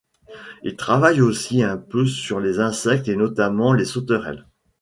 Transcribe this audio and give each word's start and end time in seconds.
Il 0.63 0.75
travaille 0.77 1.21
aussi 1.21 1.61
un 1.61 1.77
peu 1.77 2.07
sur 2.07 2.39
les 2.39 2.57
insectes 2.59 3.07
et 3.07 3.15
notamment 3.15 3.71
les 3.71 3.85
sauterelles. 3.85 4.47